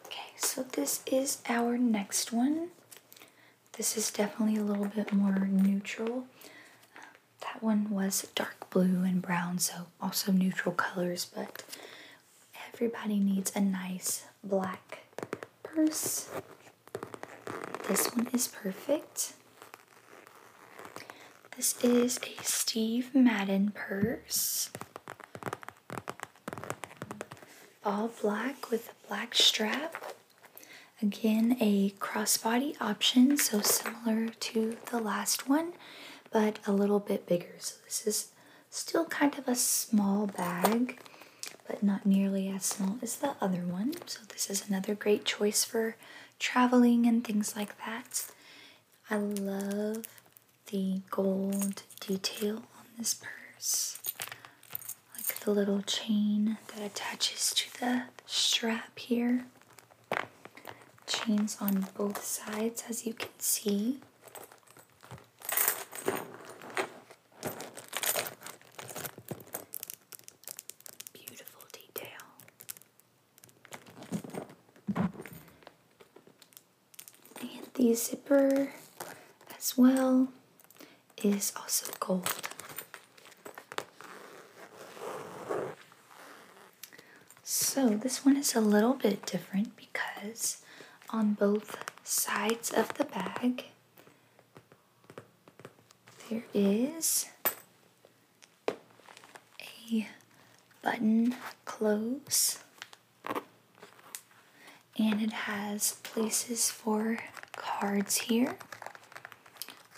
Okay, 0.07 0.31
so 0.37 0.63
this 0.73 1.03
is 1.07 1.39
our 1.49 1.79
next 1.79 2.33
one. 2.33 2.69
This 3.77 3.97
is 3.97 4.11
definitely 4.11 4.57
a 4.57 4.65
little 4.65 4.87
bit 4.87 5.13
more 5.13 5.47
neutral. 5.47 6.25
That 7.43 7.63
one 7.63 7.91
was 7.91 8.27
dark 8.35 8.71
blue 8.71 9.03
and 9.05 9.21
brown, 9.23 9.59
so 9.59 9.87
also 10.01 10.33
neutral 10.33 10.75
colors, 10.75 11.27
but 11.33 11.63
everybody 12.73 13.19
needs 13.19 13.53
a 13.55 13.61
nice 13.61 14.25
black 14.49 15.01
purse. 15.63 16.29
This 17.89 18.09
one 18.15 18.29
is 18.33 18.49
perfect. 18.49 19.35
This 21.57 21.83
is 21.83 22.19
a 22.19 22.43
Steve 22.43 23.15
Madden 23.15 23.73
purse. 23.75 24.71
All 27.85 28.11
black 28.21 28.71
with 28.71 28.91
a 28.91 29.09
black 29.09 29.35
strap. 29.35 30.13
Again, 31.03 31.57
a 31.61 31.91
crossbody 31.91 32.75
option, 32.81 33.37
so 33.37 33.61
similar 33.61 34.29
to 34.29 34.77
the 34.91 34.99
last 34.99 35.49
one, 35.49 35.73
but 36.33 36.59
a 36.67 36.73
little 36.73 37.01
bit 37.01 37.27
bigger. 37.27 37.55
So 37.59 37.77
this 37.85 38.07
is 38.07 38.29
still 38.71 39.05
kind 39.07 39.37
of 39.39 39.47
a 39.47 39.55
small 39.55 40.27
bag, 40.27 40.99
but 41.67 41.83
not 41.83 42.07
nearly 42.07 42.49
as 42.49 42.65
small 42.65 42.99
as 43.03 43.17
the 43.17 43.35
other 43.41 43.63
one. 43.63 43.95
So 44.07 44.21
this 44.29 44.49
is 44.51 44.69
another 44.69 44.95
great 44.95 45.25
choice 45.25 45.65
for 45.65 45.97
traveling 46.39 47.07
and 47.07 47.25
things 47.25 47.57
like 47.57 47.77
that. 47.85 48.27
I 49.11 49.17
love 49.17 50.05
the 50.71 51.01
gold 51.11 51.83
detail 52.01 52.57
on 52.57 52.87
this 52.99 53.15
purse. 53.15 53.99
Like 55.17 55.41
the 55.41 55.51
little 55.53 55.83
chain 55.83 56.59
that 56.69 56.85
attaches 56.85 57.53
to 57.55 57.81
the 57.81 58.03
strap 58.27 58.99
here. 58.99 59.47
Chains 61.07 61.57
on 61.61 61.87
both 61.97 62.25
sides, 62.25 62.85
as 62.89 63.07
you 63.07 63.15
can 63.15 63.31
see. 63.39 64.01
Beautiful 71.13 71.63
detail. 71.73 72.09
Zipper 77.97 78.69
as 79.57 79.77
well 79.77 80.29
is 81.23 81.53
also 81.57 81.93
gold. 81.99 82.49
So 87.43 87.89
this 87.89 88.25
one 88.25 88.37
is 88.37 88.55
a 88.55 88.61
little 88.61 88.95
bit 88.95 89.25
different 89.25 89.77
because 89.77 90.59
on 91.11 91.35
both 91.35 91.77
sides 92.05 92.71
of 92.71 92.93
the 92.95 93.05
bag 93.05 93.65
there 96.29 96.45
is 96.53 97.27
a 99.89 100.09
button 100.83 101.35
close 101.65 102.59
and 104.99 105.23
it 105.23 105.33
has 105.33 105.95
places 106.03 106.71
for 106.71 107.19
cards 107.57 108.17
here. 108.17 108.57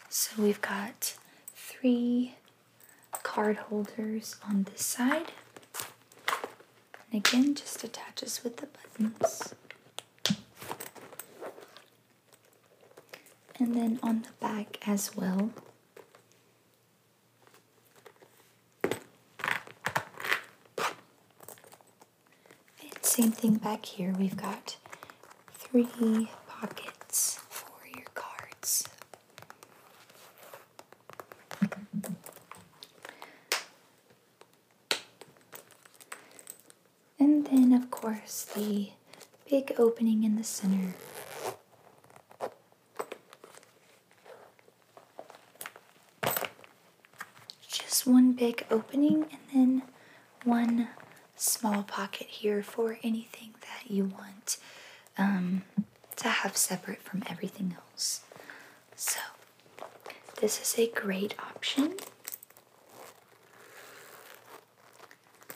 So 0.09 0.43
we've 0.43 0.61
got 0.61 1.15
three 1.55 2.35
card 3.23 3.57
holders 3.57 4.37
on 4.49 4.65
this 4.65 4.85
side. 4.85 5.33
And 7.11 7.25
again, 7.27 7.55
just 7.55 7.83
attaches 7.85 8.43
with 8.45 8.57
the 8.59 8.67
buttons. 8.67 9.55
And 13.61 13.75
then 13.75 13.99
on 14.03 14.23
the 14.23 14.33
back 14.41 14.79
as 14.87 15.17
well. 15.17 15.51
And 18.85 18.95
same 23.03 23.33
thing 23.33 23.57
back 23.57 23.85
here. 23.85 24.15
We've 24.19 24.37
got 24.37 24.77
three 25.55 26.29
pockets 26.47 27.41
And 37.19 37.47
then, 37.47 37.73
of 37.73 37.91
course, 37.91 38.45
the 38.55 38.91
big 39.51 39.75
opening 39.79 40.25
in 40.25 40.37
the 40.37 40.45
center. 40.45 40.95
Just 47.69 48.07
one 48.07 48.33
big 48.33 48.65
opening 48.71 49.27
and 49.33 49.41
then 49.53 49.83
one 50.45 50.89
small 51.37 51.83
pocket 51.83 52.27
here 52.29 52.63
for 52.63 52.99
anything 53.03 53.55
that 53.61 53.91
you 53.91 54.05
want 54.05 54.57
um, 55.17 55.63
to 56.17 56.29
have 56.29 56.57
separate 56.57 57.03
from 57.03 57.23
everything 57.29 57.77
else. 57.77 58.21
So, 59.01 59.21
this 60.41 60.61
is 60.61 60.77
a 60.77 60.91
great 60.91 61.35
option. 61.39 61.95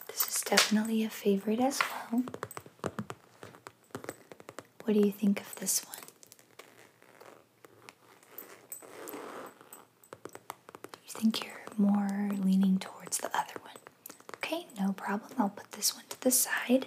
This 0.07 0.29
is 0.29 0.43
definitely 0.43 1.03
a 1.03 1.11
favorite 1.11 1.59
as 1.59 1.81
well. 2.13 2.23
What 4.85 4.95
do 4.95 5.01
you 5.01 5.11
think 5.11 5.41
of 5.41 5.55
this 5.57 5.85
one? 5.85 5.99
You 11.05 11.09
think 11.11 11.45
you're 11.45 11.53
more 11.77 12.31
leaning 12.45 12.79
towards 12.79 13.19
the 13.19 13.29
other 13.37 13.55
one? 13.63 13.75
Okay, 14.37 14.67
no 14.79 14.93
problem. 14.93 15.31
I'll 15.39 15.49
put 15.51 15.73
this 15.73 15.95
one 15.95 16.05
to 16.11 16.21
the 16.21 16.31
side. 16.31 16.87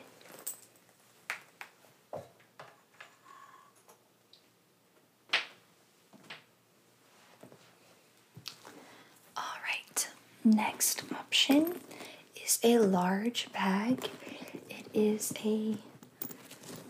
All 9.37 9.57
right, 9.63 10.07
next 10.55 11.03
option 11.11 11.75
is 12.43 12.59
a 12.63 12.77
large 12.79 13.51
bag. 13.51 14.09
It 14.69 14.87
is 14.93 15.33
a 15.43 15.77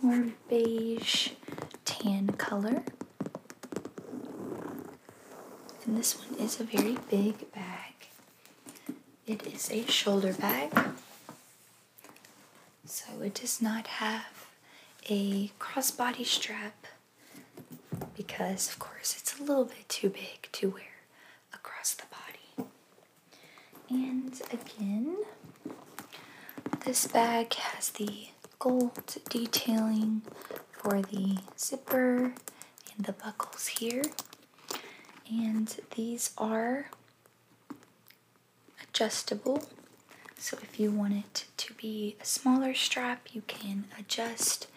more 0.02 0.28
beige 0.50 1.32
tan 1.84 2.28
color. 2.30 2.84
And 5.86 5.98
this 5.98 6.18
one 6.20 6.40
is 6.40 6.60
a 6.60 6.64
very 6.64 6.98
big 7.10 7.52
bag. 7.54 7.94
It 9.26 9.46
is 9.48 9.72
a 9.72 9.86
shoulder 9.88 10.34
bag. 10.34 10.72
So 12.86 13.22
it 13.24 13.34
does 13.34 13.62
not 13.62 13.88
have 13.88 14.48
a 15.10 15.50
crossbody 15.60 16.26
strap 16.26 16.86
because, 18.16 18.70
of 18.70 18.80
course, 18.80 19.16
it's 19.20 19.40
a 19.40 19.44
little 19.44 19.66
bit 19.66 19.90
too 19.90 20.10
big 20.10 20.50
to 20.54 20.70
wear 20.70 20.96
across 21.54 21.94
the 21.94 22.04
body. 22.12 22.70
And 23.96 24.42
again, 24.52 25.16
this 26.86 27.08
bag 27.08 27.54
has 27.54 27.92
the 27.92 28.28
gold 28.60 29.16
detailing 29.30 30.22
for 30.74 31.02
the 31.02 31.38
zipper 31.58 32.34
and 32.94 33.06
the 33.06 33.14
buckles 33.14 33.68
here. 33.68 34.04
And 35.32 35.74
these 35.96 36.32
are 36.38 36.90
adjustable. 38.84 39.64
So 40.38 40.58
if 40.62 40.78
you 40.78 40.92
want 40.92 41.14
it 41.14 41.46
to 41.56 41.74
be 41.76 42.18
a 42.20 42.26
smaller 42.26 42.74
strap, 42.74 43.30
you 43.32 43.44
can 43.48 43.86
adjust 43.98 44.68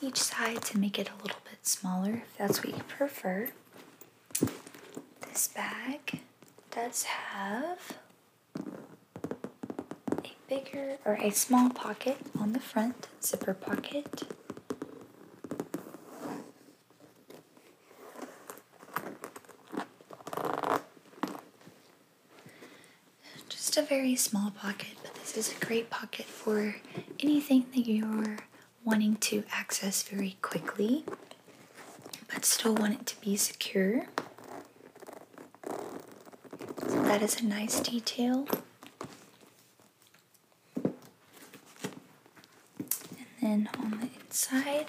each 0.00 0.18
side 0.18 0.62
to 0.62 0.78
make 0.80 0.98
it 0.98 1.08
a 1.08 1.22
little 1.22 1.40
bit 1.48 1.64
smaller 1.64 2.24
if 2.26 2.36
that's 2.38 2.58
what 2.64 2.76
you 2.76 2.82
prefer. 2.88 3.50
This 5.20 5.46
bag 5.46 6.22
does 6.72 7.04
have 7.04 7.98
bigger 10.54 10.98
or 11.04 11.14
a 11.14 11.30
small 11.30 11.70
pocket 11.70 12.16
on 12.38 12.52
the 12.52 12.60
front, 12.60 13.08
zipper 13.22 13.54
pocket. 13.54 14.22
Just 23.48 23.76
a 23.76 23.82
very 23.82 24.14
small 24.14 24.50
pocket, 24.50 24.90
but 25.02 25.14
this 25.14 25.36
is 25.36 25.52
a 25.60 25.64
great 25.64 25.90
pocket 25.90 26.26
for 26.26 26.76
anything 27.18 27.66
that 27.74 27.88
you're 27.88 28.36
wanting 28.84 29.16
to 29.16 29.42
access 29.50 30.02
very 30.02 30.36
quickly, 30.42 31.04
but 32.32 32.44
still 32.44 32.74
want 32.74 32.94
it 32.94 33.06
to 33.06 33.20
be 33.20 33.34
secure. 33.36 34.06
So 36.88 37.02
that 37.02 37.22
is 37.22 37.40
a 37.40 37.44
nice 37.44 37.80
detail. 37.80 38.46
And 43.40 43.66
then 43.66 43.68
on 43.78 43.90
the 44.00 44.08
inside, 44.34 44.88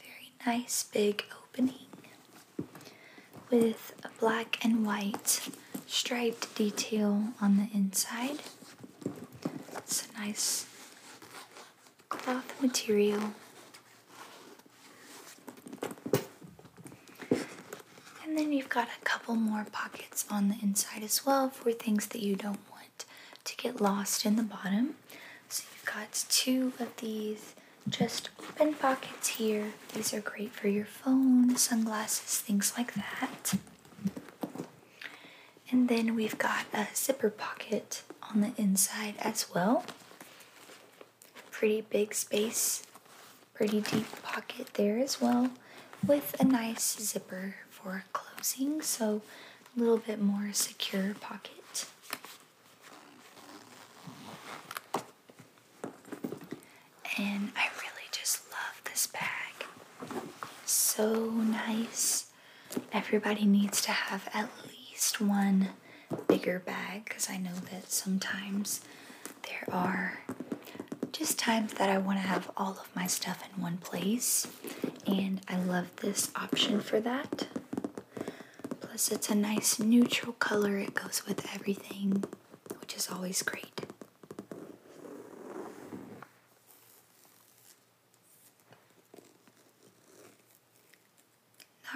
very 0.00 0.32
nice 0.46 0.84
big 0.84 1.22
opening 1.38 1.84
with 3.50 3.92
a 4.02 4.08
black 4.18 4.56
and 4.64 4.86
white 4.86 5.50
striped 5.86 6.54
detail 6.54 7.24
on 7.42 7.58
the 7.58 7.68
inside. 7.76 8.38
It's 9.76 10.08
a 10.08 10.18
nice 10.18 10.64
cloth 12.08 12.54
material. 12.62 13.34
And 18.24 18.38
then 18.38 18.50
you've 18.50 18.70
got 18.70 18.88
a 18.88 19.04
couple 19.04 19.34
more 19.34 19.66
pockets 19.72 20.24
on 20.30 20.48
the 20.48 20.56
inside 20.62 21.02
as 21.02 21.26
well 21.26 21.50
for 21.50 21.70
things 21.72 22.06
that 22.06 22.22
you 22.22 22.34
don't 22.34 22.60
want 22.70 23.04
to 23.44 23.56
get 23.58 23.78
lost 23.82 24.24
in 24.24 24.36
the 24.36 24.42
bottom. 24.42 24.94
So 25.50 25.64
you've 25.70 25.84
got 25.84 26.24
two 26.30 26.72
of 26.80 26.96
these 26.96 27.54
just 27.88 28.30
open 28.40 28.74
pockets 28.74 29.28
here. 29.28 29.72
These 29.92 30.14
are 30.14 30.20
great 30.20 30.52
for 30.52 30.68
your 30.68 30.84
phone, 30.86 31.56
sunglasses, 31.56 32.40
things 32.40 32.72
like 32.76 32.94
that. 32.94 33.54
And 35.70 35.88
then 35.88 36.14
we've 36.14 36.38
got 36.38 36.66
a 36.72 36.86
zipper 36.94 37.30
pocket 37.30 38.02
on 38.22 38.40
the 38.40 38.52
inside 38.56 39.14
as 39.18 39.46
well. 39.54 39.84
Pretty 41.50 41.82
big 41.82 42.14
space, 42.14 42.82
pretty 43.54 43.80
deep 43.80 44.06
pocket 44.22 44.70
there 44.74 44.98
as 44.98 45.20
well, 45.20 45.50
with 46.06 46.34
a 46.40 46.44
nice 46.44 46.96
zipper 46.98 47.56
for 47.70 48.04
closing, 48.12 48.82
so 48.82 49.22
a 49.76 49.80
little 49.80 49.98
bit 49.98 50.20
more 50.20 50.50
secure 50.52 51.14
pocket. 51.20 51.86
And 57.16 57.52
really 57.54 58.08
just 58.10 58.42
love 58.50 58.80
this 58.84 59.06
bag. 59.06 59.66
So 60.96 61.12
nice. 61.28 62.26
Everybody 62.92 63.46
needs 63.46 63.80
to 63.80 63.90
have 63.90 64.28
at 64.32 64.48
least 64.68 65.20
one 65.20 65.70
bigger 66.28 66.60
bag 66.60 67.06
because 67.06 67.28
I 67.28 67.36
know 67.36 67.56
that 67.72 67.90
sometimes 67.90 68.80
there 69.42 69.74
are 69.74 70.20
just 71.10 71.36
times 71.36 71.74
that 71.74 71.90
I 71.90 71.98
want 71.98 72.20
to 72.20 72.28
have 72.28 72.48
all 72.56 72.78
of 72.80 72.88
my 72.94 73.08
stuff 73.08 73.42
in 73.52 73.60
one 73.60 73.78
place, 73.78 74.46
and 75.04 75.40
I 75.48 75.56
love 75.56 75.96
this 75.96 76.30
option 76.36 76.80
for 76.80 77.00
that. 77.00 77.48
Plus, 78.78 79.10
it's 79.10 79.28
a 79.30 79.34
nice 79.34 79.80
neutral 79.80 80.34
color, 80.34 80.78
it 80.78 80.94
goes 80.94 81.22
with 81.26 81.44
everything, 81.52 82.22
which 82.78 82.94
is 82.94 83.08
always 83.10 83.42
great. 83.42 83.73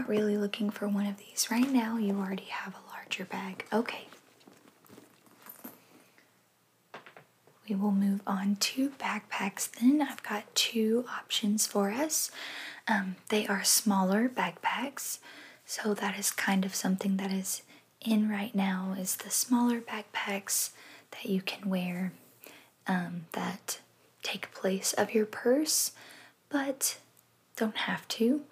Really 0.09 0.39
looking 0.39 0.71
for 0.71 0.89
one 0.89 1.07
of 1.07 1.19
these 1.19 1.49
right 1.51 1.71
now. 1.71 1.99
You 1.99 2.17
already 2.17 2.47
have 2.47 2.75
a 2.75 2.91
larger 2.95 3.27
bag. 3.27 3.67
Okay. 3.71 4.09
We 7.69 7.75
will 7.75 7.93
move 7.93 8.23
on 8.27 8.57
to 8.57 8.89
backpacks 8.99 9.71
then. 9.71 10.01
I've 10.01 10.23
got 10.23 10.55
two 10.55 11.05
options 11.15 11.67
for 11.67 11.91
us. 11.91 12.31
Um, 12.89 13.17
they 13.29 13.47
are 13.47 13.63
smaller 13.63 14.31
backpacks, 14.31 15.19
so 15.67 15.93
that 15.93 16.19
is 16.19 16.31
kind 16.31 16.65
of 16.65 16.75
something 16.75 17.19
that 17.19 17.31
is 17.31 17.61
in 18.01 18.31
right 18.31 18.55
now 18.55 18.95
is 18.99 19.17
the 19.17 19.29
smaller 19.31 19.81
backpacks 19.83 20.71
that 21.11 21.27
you 21.27 21.43
can 21.43 21.69
wear 21.69 22.13
um, 22.87 23.27
that 23.33 23.81
take 24.23 24.53
place 24.55 24.95
of 24.95 25.13
your 25.13 25.27
purse, 25.27 25.93
but 26.49 26.97
don't 27.57 27.77
have 27.77 28.09
to. 28.09 28.43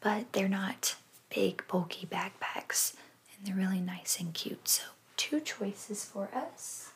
But 0.00 0.32
they're 0.32 0.48
not 0.48 0.96
big, 1.30 1.64
bulky 1.68 2.06
backpacks, 2.06 2.94
and 3.36 3.46
they're 3.46 3.56
really 3.56 3.80
nice 3.80 4.18
and 4.20 4.32
cute. 4.32 4.68
So, 4.68 4.82
two 5.16 5.40
choices 5.40 6.04
for 6.04 6.28
us. 6.34 6.90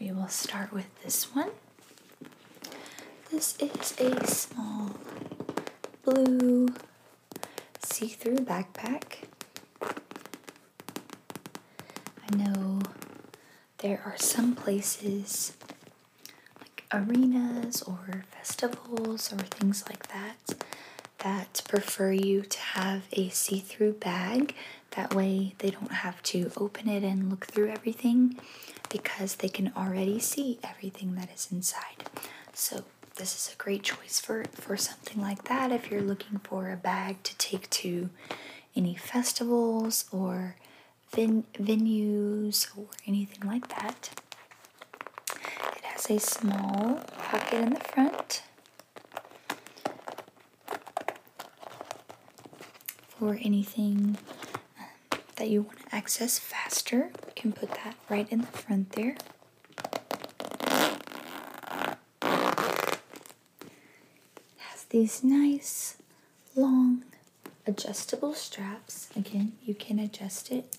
We 0.00 0.10
will 0.10 0.28
start 0.28 0.72
with 0.72 1.02
this 1.02 1.34
one. 1.34 1.50
This 3.30 3.56
is 3.58 3.94
a 4.00 4.26
small 4.26 4.96
blue 6.04 6.68
see 7.82 8.08
through 8.08 8.38
backpack. 8.38 9.24
I 9.80 9.94
know 12.36 12.80
there 13.78 14.02
are 14.04 14.16
some 14.18 14.54
places 14.54 15.56
arenas 16.92 17.82
or 17.82 18.24
festivals 18.30 19.32
or 19.32 19.38
things 19.38 19.84
like 19.88 20.06
that 20.08 20.64
that 21.18 21.62
prefer 21.68 22.12
you 22.12 22.42
to 22.42 22.58
have 22.58 23.02
a 23.12 23.28
see 23.28 23.60
through 23.60 23.92
bag. 23.94 24.54
That 24.96 25.14
way, 25.14 25.54
they 25.58 25.70
don't 25.70 25.92
have 25.92 26.22
to 26.24 26.50
open 26.56 26.88
it 26.88 27.02
and 27.02 27.30
look 27.30 27.46
through 27.46 27.70
everything 27.70 28.38
because 28.90 29.36
they 29.36 29.48
can 29.48 29.72
already 29.76 30.18
see 30.18 30.58
everything 30.62 31.14
that 31.14 31.30
is 31.34 31.48
inside. 31.50 32.04
So, 32.52 32.84
this 33.16 33.34
is 33.34 33.54
a 33.54 33.62
great 33.62 33.82
choice 33.82 34.18
for, 34.20 34.44
for 34.52 34.76
something 34.76 35.20
like 35.20 35.44
that 35.44 35.70
if 35.70 35.90
you're 35.90 36.00
looking 36.02 36.38
for 36.38 36.70
a 36.70 36.76
bag 36.76 37.22
to 37.24 37.36
take 37.36 37.68
to 37.70 38.08
any 38.74 38.94
festivals 38.94 40.06
or 40.10 40.56
ven- 41.14 41.44
venues 41.54 42.66
or 42.76 42.86
anything 43.06 43.48
like 43.48 43.68
that. 43.68 44.21
It 46.04 46.08
has 46.08 46.24
a 46.24 46.30
small 46.30 47.00
pocket 47.16 47.54
in 47.54 47.70
the 47.74 47.80
front 47.80 48.42
for 53.08 53.38
anything 53.40 54.18
um, 54.78 54.86
that 55.36 55.48
you 55.48 55.62
want 55.62 55.78
to 55.88 55.94
access 55.94 56.38
faster. 56.40 57.12
You 57.26 57.32
can 57.36 57.52
put 57.52 57.70
that 57.70 57.94
right 58.08 58.26
in 58.30 58.40
the 58.40 58.46
front 58.48 58.92
there. 58.92 59.16
It 62.22 62.38
has 64.58 64.84
these 64.90 65.22
nice 65.22 65.96
long 66.56 67.04
adjustable 67.66 68.34
straps. 68.34 69.08
Again, 69.16 69.52
you 69.64 69.74
can 69.74 69.98
adjust 70.00 70.50
it 70.50 70.76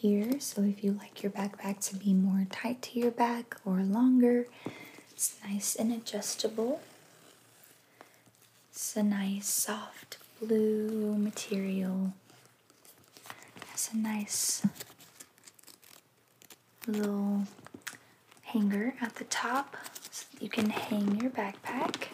here. 0.00 0.40
So 0.40 0.62
if 0.62 0.82
you 0.82 0.92
like 0.92 1.22
your 1.22 1.32
backpack 1.32 1.80
to 1.88 1.96
be 1.96 2.12
more 2.12 2.46
tight 2.50 2.82
to 2.82 2.98
your 2.98 3.10
back 3.10 3.56
or 3.64 3.78
longer, 3.82 4.46
it's 5.10 5.36
nice 5.46 5.74
and 5.76 5.92
adjustable. 5.92 6.80
It's 8.70 8.96
a 8.96 9.02
nice 9.02 9.48
soft 9.48 10.18
blue 10.40 11.16
material. 11.16 12.12
Has 13.70 13.90
a 13.92 13.96
nice 13.96 14.62
little 16.86 17.42
hanger 18.42 18.94
at 19.00 19.14
the 19.16 19.24
top 19.24 19.76
so 20.10 20.26
you 20.40 20.48
can 20.48 20.70
hang 20.70 21.20
your 21.20 21.30
backpack. 21.30 22.08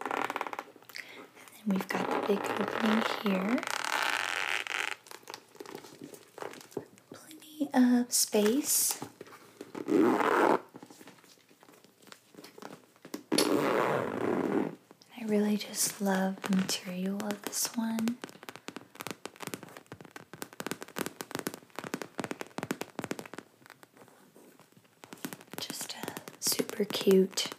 And 0.00 1.48
then 1.54 1.66
we've 1.66 1.88
got 1.88 2.08
the 2.08 2.34
big 2.34 2.40
opening 2.60 3.02
here. 3.24 3.60
Of 7.74 8.12
space. 8.12 8.98
I 9.88 10.58
really 15.26 15.56
just 15.56 16.00
love 16.00 16.40
the 16.42 16.56
material 16.56 17.16
of 17.24 17.42
this 17.42 17.68
one. 17.76 18.16
Just 25.60 25.94
a 25.94 26.14
super 26.40 26.84
cute 26.84 27.50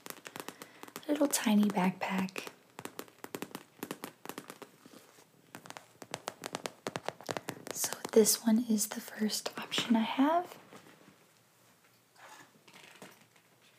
little 1.08 1.28
tiny 1.28 1.66
backpack. 1.66 2.48
So, 7.74 7.92
this 8.20 8.46
one 8.46 8.66
is 8.70 8.88
the 8.88 9.00
first 9.00 9.50
option 9.58 9.96
I 9.96 10.02
have. 10.02 10.44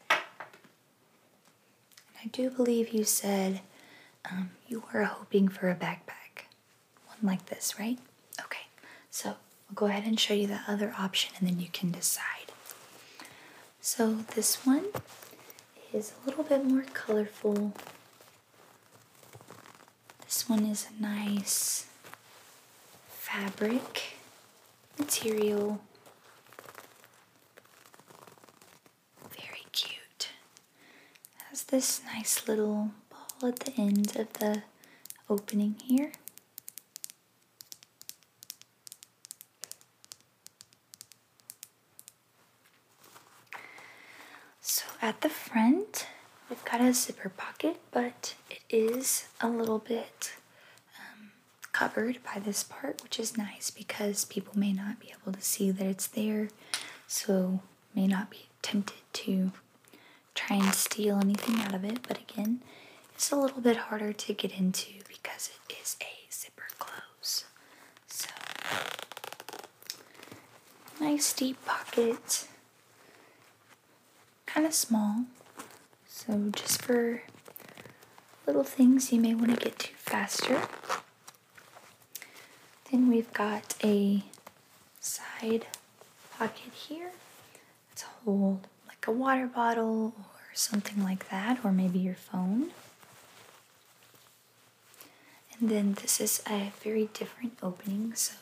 I 0.09 0.17
do 2.33 2.49
believe 2.49 2.89
you 2.89 3.05
said 3.05 3.61
um, 4.31 4.53
you 4.67 4.83
were 4.95 5.05
hoping 5.05 5.49
for 5.49 5.69
a 5.69 5.75
backpack. 5.75 6.47
One 7.07 7.19
like 7.23 7.45
this, 7.51 7.79
right? 7.79 7.99
Okay, 8.41 8.63
so 9.11 9.29
I'll 9.29 9.75
go 9.75 9.85
ahead 9.85 10.05
and 10.07 10.19
show 10.19 10.33
you 10.33 10.47
the 10.47 10.61
other 10.67 10.95
option 10.99 11.35
and 11.39 11.47
then 11.47 11.61
you 11.61 11.69
can 11.71 11.91
decide. 11.91 12.51
So 13.83 14.21
this 14.35 14.65
one 14.65 14.87
is 15.93 16.15
a 16.15 16.27
little 16.27 16.45
bit 16.45 16.65
more 16.65 16.87
colorful. 16.95 17.75
This 20.25 20.49
one 20.49 20.65
is 20.65 20.87
a 20.89 21.03
nice 21.03 21.89
fabric 23.07 24.15
material. 25.01 25.81
Very 29.35 29.65
cute. 29.73 30.29
Has 31.49 31.65
this 31.65 32.03
nice 32.15 32.47
little 32.47 32.91
ball 33.09 33.49
at 33.49 33.61
the 33.61 33.73
end 33.79 34.15
of 34.17 34.31
the 34.35 34.63
opening 35.29 35.77
here. 35.83 36.13
So 44.61 44.85
at 45.01 45.23
the 45.23 45.31
front, 45.31 46.07
we've 46.51 46.65
got 46.65 46.83
a 46.83 46.93
zipper 46.93 47.31
pocket, 47.31 47.81
but 47.91 48.35
it 48.51 48.61
is 48.69 49.29
a 49.41 49.49
little 49.49 49.79
bit 49.79 50.35
covered 51.81 52.19
by 52.23 52.39
this 52.39 52.63
part, 52.63 53.03
which 53.03 53.19
is 53.19 53.39
nice 53.39 53.71
because 53.71 54.27
people 54.27 54.53
may 54.55 54.71
not 54.71 55.01
be 55.01 55.11
able 55.19 55.33
to 55.33 55.41
see 55.41 55.71
that 55.71 55.87
it's 55.87 56.07
there, 56.09 56.51
so 57.07 57.61
may 57.95 58.07
not 58.07 58.29
be 58.29 58.49
tempted 58.61 58.99
to 59.15 59.51
try 60.35 60.57
and 60.59 60.75
steal 60.75 61.17
anything 61.17 61.59
out 61.63 61.73
of 61.73 61.83
it. 61.83 62.07
But 62.07 62.19
again, 62.19 62.61
it's 63.15 63.33
a 63.33 63.37
little 63.37 63.63
bit 63.63 63.79
harder 63.79 64.13
to 64.13 64.35
get 64.35 64.53
into 64.53 64.93
because 65.09 65.49
it 65.69 65.73
is 65.81 65.97
a 66.03 66.31
zipper 66.31 66.67
close. 66.79 67.47
So, 68.07 68.29
nice 71.01 71.33
deep 71.33 71.65
pocket, 71.65 72.47
kind 74.45 74.67
of 74.67 74.75
small. 74.75 75.25
So, 76.07 76.51
just 76.55 76.83
for 76.83 77.23
little 78.47 78.65
things 78.65 79.11
you 79.15 79.19
may 79.19 79.35
want 79.35 79.59
to 79.59 79.65
get 79.65 79.79
to 79.79 79.95
faster. 79.97 80.61
Then 82.91 83.09
we've 83.09 83.33
got 83.33 83.75
a 83.85 84.23
side 85.01 85.67
pocket 86.37 86.73
here 86.73 87.11
to 87.97 88.05
hold 88.25 88.67
like 88.89 89.07
a 89.07 89.13
water 89.13 89.47
bottle 89.47 90.13
or 90.17 90.55
something 90.55 91.03
like 91.05 91.29
that, 91.31 91.65
or 91.65 91.71
maybe 91.71 91.99
your 92.01 92.15
phone. 92.15 92.71
And 95.59 95.71
then 95.71 95.95
this 95.95 96.21
is 96.21 96.43
a 96.49 96.73
very 96.83 97.09
different 97.15 97.59
opening, 97.63 98.15
so 98.15 98.35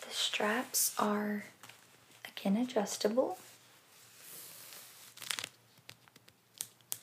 the 0.00 0.14
straps 0.14 0.94
are 0.98 1.44
again 2.24 2.56
adjustable. 2.56 3.38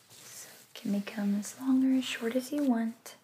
So 0.10 0.48
it 0.62 0.80
can 0.82 0.92
become 1.00 1.36
as 1.40 1.56
long 1.60 1.84
or 1.86 1.98
as 1.98 2.06
short 2.06 2.36
as 2.36 2.52
you 2.52 2.64
want. 2.64 3.16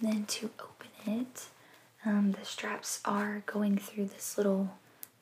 And 0.00 0.12
then 0.12 0.24
to 0.26 0.50
open 0.60 1.20
it, 1.20 1.46
um, 2.04 2.32
the 2.32 2.44
straps 2.44 3.00
are 3.04 3.42
going 3.46 3.76
through 3.78 4.06
this 4.06 4.36
little 4.36 4.72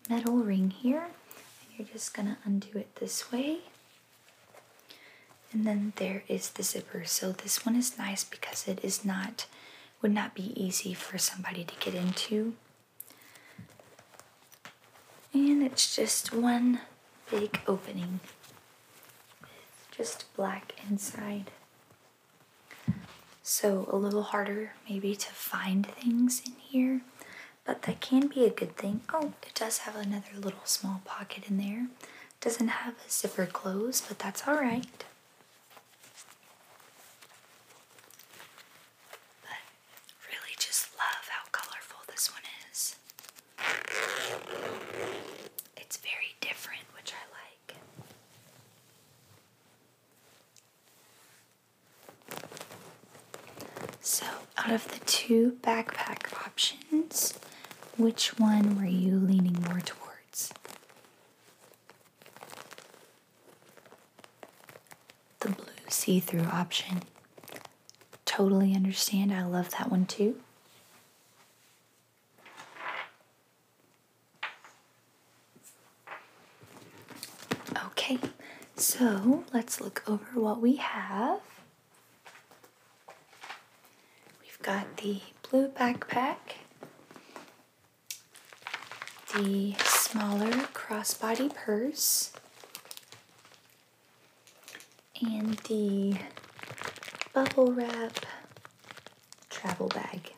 metal 0.08 0.36
ring 0.36 0.70
here. 0.70 1.02
And 1.04 1.78
you're 1.78 1.88
just 1.88 2.14
gonna 2.14 2.38
undo 2.44 2.78
it 2.78 2.96
this 2.96 3.30
way. 3.30 3.58
And 5.52 5.66
then 5.66 5.92
there 5.96 6.22
is 6.28 6.50
the 6.50 6.62
zipper. 6.62 7.04
So 7.04 7.32
this 7.32 7.66
one 7.66 7.76
is 7.76 7.98
nice 7.98 8.24
because 8.24 8.68
it 8.68 8.80
is 8.82 9.04
not, 9.04 9.46
would 10.00 10.12
not 10.12 10.34
be 10.34 10.52
easy 10.60 10.94
for 10.94 11.18
somebody 11.18 11.64
to 11.64 11.74
get 11.80 11.94
into. 11.94 12.54
And 15.32 15.62
it's 15.62 15.94
just 15.94 16.32
one 16.32 16.80
big 17.30 17.60
opening 17.66 18.20
with 19.42 19.88
just 19.96 20.24
black 20.34 20.72
inside. 20.88 21.50
So 23.42 23.88
a 23.90 23.96
little 23.96 24.22
harder 24.22 24.72
maybe 24.88 25.16
to 25.16 25.28
find 25.32 25.86
things 25.86 26.42
in 26.46 26.52
here, 26.52 27.00
but 27.64 27.82
that 27.82 28.00
can 28.00 28.28
be 28.28 28.44
a 28.44 28.50
good 28.50 28.76
thing. 28.76 29.00
Oh, 29.12 29.32
it 29.42 29.54
does 29.54 29.78
have 29.78 29.96
another 29.96 30.36
little 30.38 30.64
small 30.64 31.00
pocket 31.04 31.44
in 31.48 31.58
there. 31.58 31.88
Doesn't 32.40 32.68
have 32.68 32.94
a 32.94 33.10
zipper 33.10 33.46
close, 33.46 34.00
but 34.00 34.18
that's 34.18 34.46
all 34.46 34.54
right. 34.54 35.04
But 39.42 39.60
really 40.28 40.54
just 40.58 40.88
love 40.96 41.28
how 41.28 41.48
colorful 41.52 42.00
this 42.08 42.30
one 42.32 42.42
is. 42.70 42.96
It's 45.76 45.96
very 45.98 46.34
different, 46.40 46.82
which 46.96 47.12
I 47.12 47.24
like. 47.32 47.76
So, 54.12 54.26
out 54.58 54.72
of 54.72 54.88
the 54.88 54.98
two 55.06 55.56
backpack 55.62 56.34
options, 56.44 57.38
which 57.96 58.36
one 58.38 58.76
were 58.76 58.84
you 58.84 59.16
leaning 59.16 59.56
more 59.68 59.80
towards? 59.80 60.52
The 65.38 65.50
blue 65.50 65.64
see 65.88 66.18
through 66.18 66.42
option. 66.42 67.02
Totally 68.24 68.74
understand. 68.74 69.32
I 69.32 69.44
love 69.44 69.70
that 69.78 69.90
one 69.90 70.06
too. 70.06 70.40
Okay, 77.86 78.18
so 78.76 79.44
let's 79.52 79.80
look 79.80 80.02
over 80.08 80.40
what 80.40 80.60
we 80.60 80.76
have. 80.76 81.40
We've 84.42 84.58
got 84.70 84.98
the 84.98 85.20
blue 85.50 85.66
backpack, 85.66 86.36
the 89.34 89.74
smaller 89.80 90.52
crossbody 90.72 91.52
purse, 91.52 92.32
and 95.20 95.54
the 95.68 96.16
bubble 97.34 97.72
wrap 97.72 98.24
travel 99.48 99.88
bag. 99.88 100.34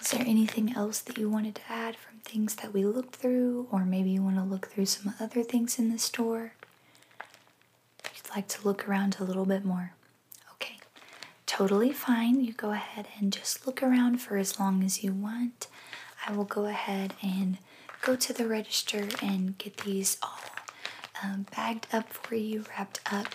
Is 0.00 0.12
there 0.12 0.20
anything 0.24 0.76
else 0.76 1.00
that 1.00 1.18
you 1.18 1.28
wanted 1.28 1.56
to 1.56 1.62
add 1.68 1.96
from 1.96 2.18
things 2.20 2.54
that 2.56 2.72
we 2.72 2.84
looked 2.84 3.16
through, 3.16 3.66
or 3.72 3.84
maybe 3.84 4.10
you 4.10 4.22
want 4.22 4.36
to 4.36 4.44
look 4.44 4.68
through 4.68 4.86
some 4.86 5.14
other 5.18 5.42
things 5.42 5.80
in 5.80 5.90
the 5.90 5.98
store? 5.98 6.52
You'd 8.14 8.36
like 8.36 8.46
to 8.46 8.64
look 8.64 8.88
around 8.88 9.16
a 9.18 9.24
little 9.24 9.46
bit 9.46 9.64
more. 9.64 9.94
Totally 11.56 11.92
fine. 11.92 12.40
You 12.42 12.52
go 12.52 12.72
ahead 12.72 13.06
and 13.20 13.32
just 13.32 13.64
look 13.64 13.80
around 13.80 14.20
for 14.20 14.36
as 14.36 14.58
long 14.58 14.82
as 14.82 15.04
you 15.04 15.12
want. 15.12 15.68
I 16.26 16.32
will 16.32 16.44
go 16.44 16.64
ahead 16.66 17.14
and 17.22 17.58
go 18.02 18.16
to 18.16 18.32
the 18.32 18.48
register 18.48 19.06
and 19.22 19.56
get 19.56 19.76
these 19.78 20.18
all 20.20 20.40
um, 21.22 21.46
bagged 21.54 21.86
up 21.92 22.12
for 22.12 22.34
you, 22.34 22.64
wrapped 22.70 22.98
up. 23.12 23.28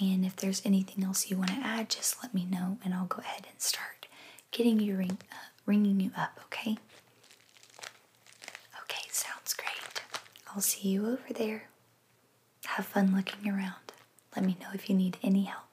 And 0.00 0.24
if 0.24 0.36
there's 0.36 0.62
anything 0.64 1.02
else 1.04 1.30
you 1.30 1.36
want 1.36 1.50
to 1.50 1.56
add, 1.56 1.90
just 1.90 2.22
let 2.22 2.32
me 2.32 2.46
know, 2.48 2.78
and 2.84 2.94
I'll 2.94 3.06
go 3.06 3.18
ahead 3.18 3.48
and 3.50 3.60
start 3.60 4.06
getting 4.52 4.78
you 4.78 4.96
ring, 4.96 5.18
uh, 5.32 5.34
ringing 5.66 5.98
you 5.98 6.12
up. 6.16 6.38
Okay. 6.44 6.76
Okay, 8.84 9.08
sounds 9.10 9.52
great. 9.54 10.02
I'll 10.54 10.60
see 10.60 10.90
you 10.90 11.06
over 11.06 11.32
there. 11.34 11.64
Have 12.66 12.86
fun 12.86 13.16
looking 13.16 13.50
around. 13.50 13.74
Let 14.36 14.44
me 14.44 14.56
know 14.60 14.68
if 14.74 14.88
you 14.88 14.94
need 14.94 15.16
any 15.24 15.42
help. 15.42 15.67